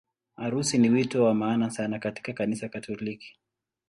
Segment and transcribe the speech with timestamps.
[0.35, 3.39] Harusi ni wito wa maana sana katika Kanisa Katoliki.